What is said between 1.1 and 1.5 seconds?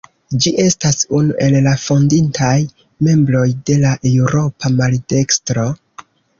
unu